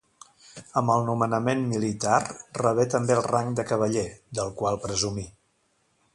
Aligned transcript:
Amb 0.79 0.93
el 0.93 1.03
nomenament 1.09 1.61
militar 1.73 2.15
rebé 2.61 2.89
també 2.95 3.19
el 3.19 3.23
rang 3.29 3.55
de 3.61 3.67
cavaller, 3.75 4.09
del 4.41 4.55
qual 4.63 4.83
presumí. 4.89 5.29